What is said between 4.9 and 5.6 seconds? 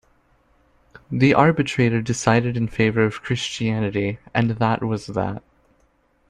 that.